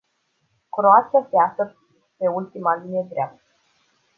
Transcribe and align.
Croația 0.69 1.27
se 1.31 1.37
află 1.37 1.77
pe 2.17 2.27
ultima 2.27 2.75
linie 2.75 3.07
dreaptă. 3.09 3.41